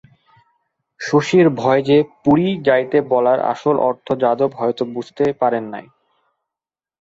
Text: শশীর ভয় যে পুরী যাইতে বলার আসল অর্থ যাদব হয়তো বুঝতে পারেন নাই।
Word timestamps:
শশীর 0.99 1.45
ভয় 1.59 1.81
যে 1.83 1.97
পুরী 2.23 2.49
যাইতে 2.67 2.97
বলার 3.11 3.39
আসল 3.53 3.75
অর্থ 3.89 4.07
যাদব 4.23 4.51
হয়তো 4.59 4.83
বুঝতে 4.95 5.25
পারেন 5.41 5.63
নাই। 5.73 5.85